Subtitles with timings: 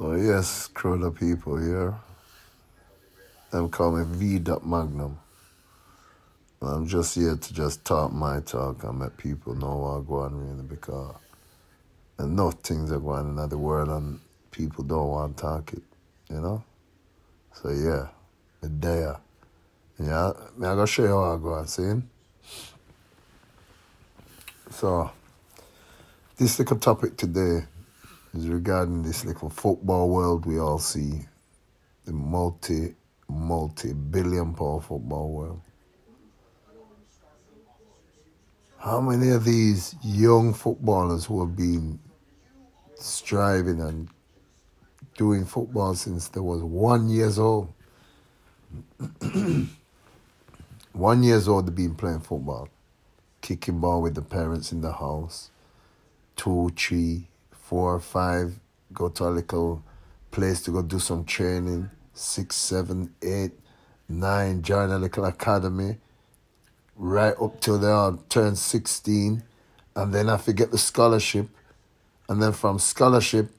[0.00, 1.94] So yes, crowd of people here.
[3.50, 4.38] Them call me V.
[4.64, 5.18] Magnum.
[6.62, 10.20] And I'm just here to just talk my talk and let people know what go
[10.20, 11.14] on really because
[12.18, 14.20] enough things are going on in the world and
[14.50, 15.82] people don't want to talk it,
[16.30, 16.64] you know?
[17.52, 18.08] So yeah,
[18.62, 19.16] the there.
[19.98, 22.08] Yeah, me I gonna show you how I go on saying.
[24.70, 25.10] So
[26.38, 27.66] this little topic today
[28.34, 31.20] is regarding this little football world we all see.
[32.04, 32.94] The multi
[33.28, 35.60] multi billion pound football world.
[38.78, 41.98] How many of these young footballers who have been
[42.96, 44.08] striving and
[45.16, 47.72] doing football since they was one years old?
[50.92, 52.68] one years old they've been playing football,
[53.42, 55.50] kicking ball with the parents in the house,
[56.36, 57.29] two, three,
[57.70, 58.58] four, five,
[58.92, 59.80] go to a little
[60.32, 63.52] place to go do some training, six, seven, eight,
[64.08, 65.96] nine, join a little academy,
[66.96, 69.44] right up till they are turn 16,
[69.94, 71.46] and then I forget the scholarship,
[72.28, 73.52] and then from scholarship,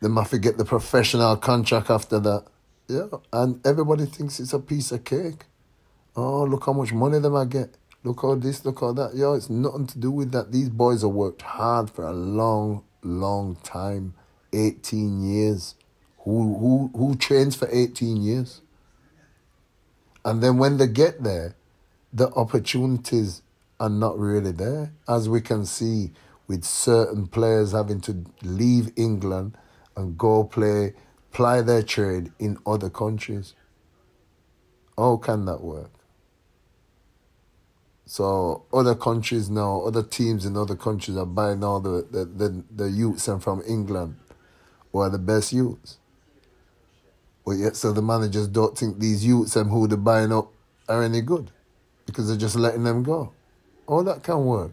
[0.00, 2.46] then I forget the professional contract after that.
[2.88, 5.44] Yeah, and everybody thinks it's a piece of cake.
[6.16, 7.76] Oh, look how much money them I get.
[8.02, 9.14] Look how this, look how that.
[9.14, 10.50] Yo, it's nothing to do with that.
[10.50, 14.14] These boys have worked hard for a long, long time.
[14.52, 15.74] 18 years.
[16.18, 18.62] Who who who trains for 18 years?
[20.24, 21.54] And then when they get there,
[22.12, 23.42] the opportunities
[23.78, 24.92] are not really there.
[25.06, 26.12] As we can see
[26.46, 29.58] with certain players having to leave England
[29.96, 30.94] and go play,
[31.32, 33.54] ply their trade in other countries.
[34.96, 35.90] How can that work?
[38.06, 42.64] So other countries now, other teams in other countries are buying all the, the, the,
[42.74, 44.16] the youths and from England
[44.92, 45.98] who are the best youths.
[47.44, 50.52] But yet so the managers don't think these youths and who they're buying up
[50.88, 51.50] are any good.
[52.06, 53.32] Because they're just letting them go.
[53.86, 54.72] All that can work.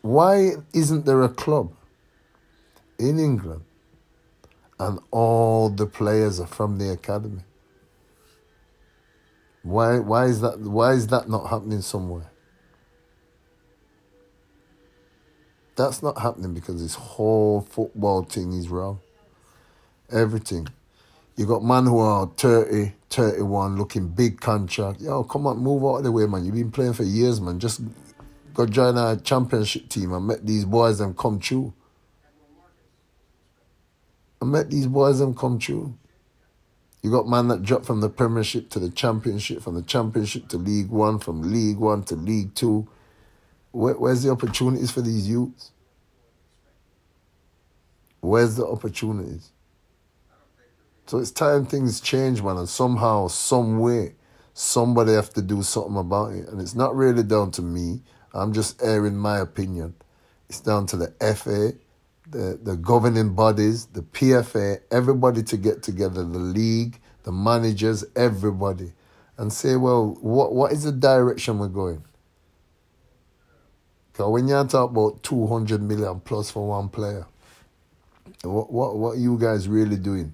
[0.00, 1.72] Why isn't there a club
[2.98, 3.64] in England
[4.78, 7.42] and all the players are from the academy?
[9.66, 12.30] Why why is that why is that not happening somewhere?
[15.74, 19.00] That's not happening because this whole football thing is wrong.
[20.10, 20.68] Everything.
[21.36, 25.00] You got man who are 30, 31, looking big contract.
[25.00, 26.44] Yo, come on, move out of the way, man.
[26.44, 27.58] You've been playing for years, man.
[27.58, 27.82] Just
[28.54, 31.74] go join a championship team and met these boys and come true.
[34.40, 35.98] I met these boys and come true.
[37.06, 40.56] You got man that dropped from the Premiership to the Championship, from the Championship to
[40.56, 42.88] League One, from League One to League Two.
[43.70, 45.70] Where, where's the opportunities for these youths?
[48.18, 49.52] Where's the opportunities?
[51.06, 54.16] So it's time things change, man, and somehow, some way,
[54.52, 56.48] somebody have to do something about it.
[56.48, 58.02] And it's not really down to me.
[58.34, 59.94] I'm just airing my opinion.
[60.48, 61.72] It's down to the FA,
[62.30, 68.92] the, the governing bodies, the PFA, everybody to get together, the league, the managers, everybody,
[69.38, 72.02] and say, well, what, what is the direction we're going?
[74.12, 77.26] Because when you talk about 200 million plus for one player,
[78.42, 80.32] what, what, what are you guys really doing?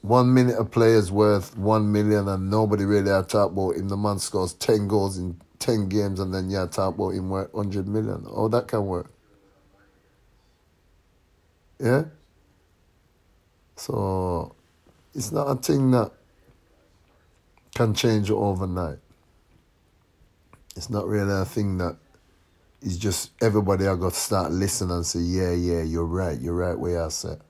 [0.00, 3.88] One minute a player is worth one million, and nobody really talk about him.
[3.88, 7.52] The man scores 10 goals in 10 games and then you talk about him worth
[7.52, 8.24] 100 million.
[8.28, 9.10] Oh, that can work.
[11.78, 12.04] Yeah?
[13.76, 14.54] So,
[15.14, 16.12] it's not a thing that
[17.74, 18.98] can change overnight.
[20.76, 21.96] It's not really a thing that
[22.82, 26.54] is just everybody I got to start listening and say, yeah, yeah, you're right, you're
[26.54, 27.40] right where I said.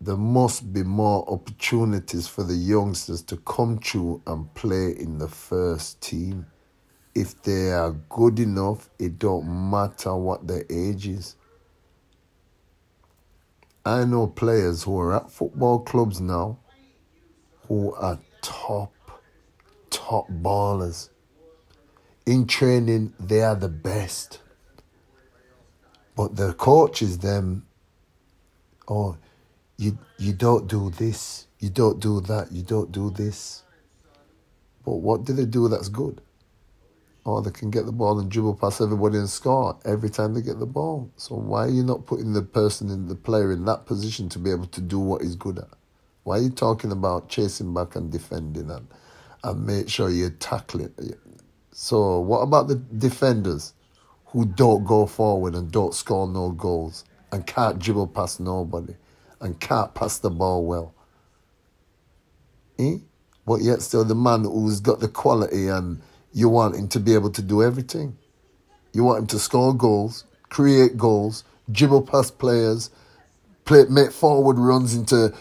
[0.00, 5.28] There must be more opportunities for the youngsters to come through and play in the
[5.28, 6.46] first team.
[7.14, 11.36] If they are good enough, it don't matter what their age is.
[13.84, 16.58] I know players who are at football clubs now
[17.68, 18.92] who are top,
[19.90, 21.10] top ballers.
[22.26, 24.40] In training, they are the best.
[26.16, 27.66] But the coaches, them,
[28.88, 29.16] oh,
[29.80, 33.62] you you don't do this, you don't do that, you don't do this.
[34.84, 36.20] But what do they do that's good?
[37.24, 40.42] Or they can get the ball and dribble past everybody and score every time they
[40.42, 41.10] get the ball.
[41.16, 44.38] So why are you not putting the person in the player in that position to
[44.38, 45.68] be able to do what he's good at?
[46.24, 48.86] Why are you talking about chasing back and defending and
[49.42, 50.92] and make sure you tackle it?
[51.72, 53.72] So what about the defenders
[54.26, 58.94] who don't go forward and don't score no goals and can't dribble past nobody
[59.40, 60.94] and can't pass the ball well?
[62.78, 62.98] Eh?
[63.46, 66.00] But yet still the man who's got the quality and
[66.32, 68.16] you want him to be able to do everything.
[68.92, 72.90] You want him to score goals, create goals, dribble past players,
[73.64, 75.34] play, make forward runs into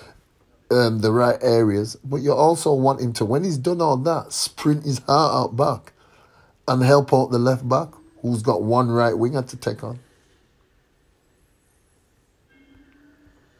[0.71, 1.95] um, the right areas.
[2.03, 5.55] But you also want him to, when he's done all that, sprint his heart out
[5.55, 5.93] back
[6.67, 7.89] and help out the left back
[8.21, 9.99] who's got one right winger to take on.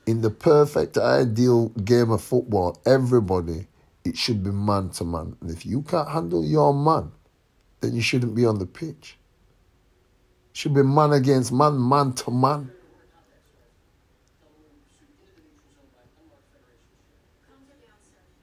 [0.10, 3.68] In the perfect ideal game of football, everybody,
[4.04, 5.38] it should be man to man.
[5.40, 7.12] And if you can't handle your man,
[7.80, 9.20] then you shouldn't be on the pitch.
[10.50, 12.72] It should be man against man, man to man.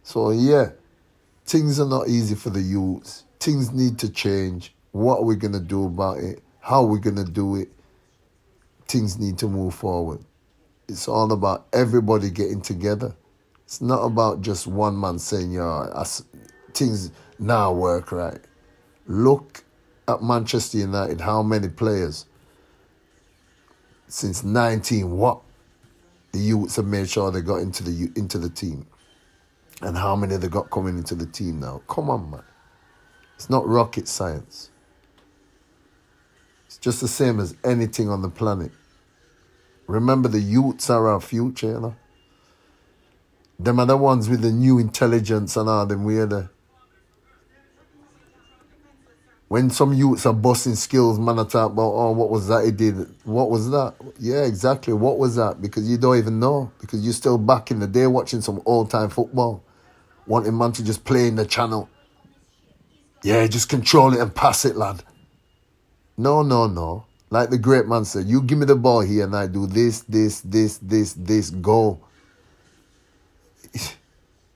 [0.05, 0.71] So yeah,
[1.47, 3.25] things are not easy for the youths.
[3.41, 4.73] Things need to change.
[4.93, 6.45] What are we gonna do about it?
[6.61, 7.73] How are we gonna do it?
[8.87, 10.21] Things need to move forward.
[10.89, 13.15] It's all about everybody getting together.
[13.65, 16.05] It's not about just one man saying, "Yeah,
[16.73, 18.41] things now work right."
[19.09, 19.65] Look
[20.07, 21.21] at Manchester United.
[21.23, 22.27] How many players
[24.07, 25.43] since 19 what
[26.31, 28.87] the youths have made sure they got into the into the team,
[29.83, 31.83] and how many they got coming into the team now?
[31.89, 32.45] Come on, man.
[33.35, 34.71] It's not rocket science.
[36.67, 38.71] It's just the same as anything on the planet.
[39.87, 41.97] Remember, the youths are our future, you know.
[43.59, 46.49] Them are the ones with the new intelligence and all them weird.
[49.49, 52.73] When some youths are busting skills, man, I talk about, oh, what was that he
[52.73, 52.97] did?
[53.25, 53.95] What was that?
[54.19, 54.93] Yeah, exactly.
[54.93, 55.63] What was that?
[55.63, 56.73] Because you don't even know.
[56.81, 59.63] Because you're still back in the day watching some old time football.
[60.27, 61.89] Wanting man to just play in the channel.
[63.23, 65.05] Yeah, just control it and pass it, lad.
[66.17, 67.07] No, no, no.
[67.29, 70.03] Like the great man said, you give me the ball here and I do this,
[70.03, 72.01] this, this, this, this, go.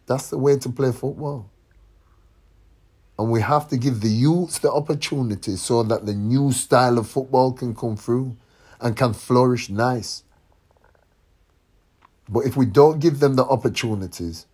[0.06, 1.50] That's the way to play football.
[3.18, 7.08] And we have to give the youths the opportunity so that the new style of
[7.08, 8.36] football can come through
[8.80, 10.22] and can flourish nice.
[12.28, 14.46] But if we don't give them the opportunities,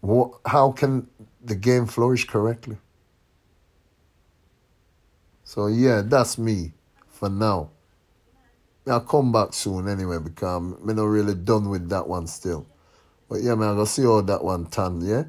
[0.00, 1.08] what, how can
[1.44, 2.76] the game flourish correctly?
[5.44, 6.72] So yeah, that's me
[7.22, 7.70] for now.
[8.88, 12.66] I'll come back soon anyway because I'm, I'm not really done with that one still.
[13.28, 15.26] But yeah, man, gonna see how that one turn, yeah?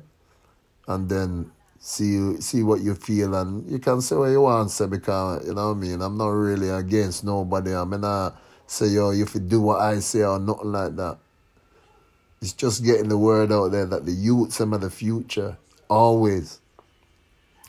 [0.88, 4.88] And then see see what you feel and you can say what you want say
[4.88, 8.32] because you know what I mean I'm not really against nobody I mean I
[8.66, 11.18] say yo if you do what I say or nothing like that
[12.42, 15.58] it's just getting the word out there that the youths are the future
[15.90, 16.62] always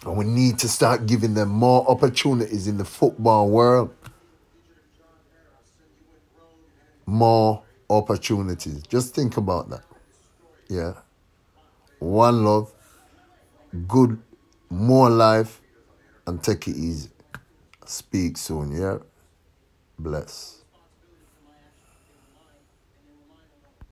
[0.05, 3.93] and we need to start giving them more opportunities in the football world
[7.07, 9.85] more opportunities just think about that
[10.69, 10.95] yeah
[11.99, 12.73] one love
[13.89, 14.21] good,
[14.71, 15.61] more life,
[16.27, 17.11] and take it easy.
[17.85, 18.99] Speak soon, yeah?
[19.99, 20.64] Bless.